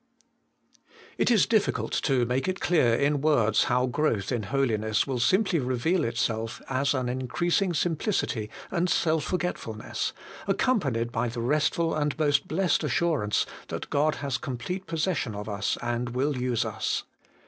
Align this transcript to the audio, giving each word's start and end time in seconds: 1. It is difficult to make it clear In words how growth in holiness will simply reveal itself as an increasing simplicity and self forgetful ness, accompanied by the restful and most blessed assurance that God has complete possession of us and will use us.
1. 1.17 1.17
It 1.19 1.29
is 1.29 1.45
difficult 1.45 1.91
to 1.91 2.25
make 2.25 2.47
it 2.47 2.59
clear 2.59 2.95
In 2.95 3.21
words 3.21 3.65
how 3.65 3.85
growth 3.85 4.31
in 4.31 4.41
holiness 4.41 5.05
will 5.05 5.19
simply 5.19 5.59
reveal 5.59 6.03
itself 6.03 6.59
as 6.69 6.95
an 6.95 7.07
increasing 7.07 7.71
simplicity 7.75 8.49
and 8.71 8.89
self 8.89 9.23
forgetful 9.23 9.75
ness, 9.75 10.11
accompanied 10.47 11.11
by 11.11 11.27
the 11.27 11.41
restful 11.41 11.93
and 11.93 12.17
most 12.17 12.47
blessed 12.47 12.83
assurance 12.83 13.45
that 13.67 13.91
God 13.91 14.15
has 14.25 14.39
complete 14.39 14.87
possession 14.87 15.35
of 15.35 15.47
us 15.47 15.77
and 15.83 16.09
will 16.15 16.35
use 16.35 16.65
us. 16.65 17.03